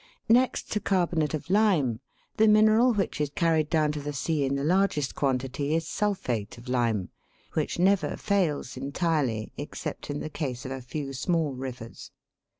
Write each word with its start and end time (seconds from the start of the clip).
Next 0.29 0.71
to 0.71 0.79
carbonate 0.79 1.35
of 1.35 1.47
lime, 1.51 1.99
the 2.37 2.47
mineral 2.47 2.91
which 2.91 3.21
is 3.21 3.29
carried 3.29 3.69
down 3.69 3.91
to 3.91 3.99
the 4.01 4.13
sea 4.13 4.43
in 4.43 4.55
the 4.55 4.63
largest 4.63 5.13
quantity 5.13 5.75
is 5.75 5.87
sulphate 5.87 6.57
of 6.57 6.67
lime, 6.67 7.09
which 7.53 7.77
never 7.77 8.17
fails 8.17 8.75
entirely 8.75 9.51
except 9.57 10.09
in 10.09 10.19
the 10.19 10.27
case 10.27 10.65
of 10.65 10.71
a 10.71 10.81
few 10.81 11.13
small 11.13 11.53
rivers. 11.53 12.09